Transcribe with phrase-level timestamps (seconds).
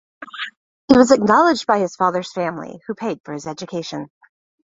[0.87, 4.09] He was acknowledged by his father's family, who paid for his education.